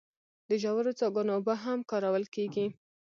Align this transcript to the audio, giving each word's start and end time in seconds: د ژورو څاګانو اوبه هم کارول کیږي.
د 0.49 0.51
ژورو 0.63 0.91
څاګانو 0.99 1.31
اوبه 1.35 1.55
هم 1.65 1.79
کارول 1.91 2.25
کیږي. 2.35 2.65